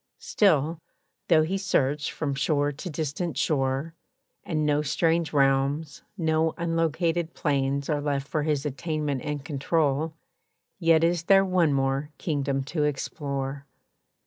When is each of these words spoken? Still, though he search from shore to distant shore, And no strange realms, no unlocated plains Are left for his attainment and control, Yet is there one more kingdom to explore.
Still, 0.17 0.79
though 1.27 1.43
he 1.43 1.59
search 1.59 2.11
from 2.11 2.33
shore 2.33 2.71
to 2.71 2.89
distant 2.89 3.37
shore, 3.37 3.93
And 4.43 4.65
no 4.65 4.81
strange 4.81 5.31
realms, 5.31 6.01
no 6.17 6.55
unlocated 6.57 7.35
plains 7.35 7.87
Are 7.87 8.01
left 8.01 8.27
for 8.27 8.41
his 8.41 8.65
attainment 8.65 9.21
and 9.21 9.45
control, 9.45 10.15
Yet 10.79 11.03
is 11.03 11.25
there 11.25 11.45
one 11.45 11.71
more 11.71 12.09
kingdom 12.17 12.63
to 12.63 12.83
explore. 12.83 13.67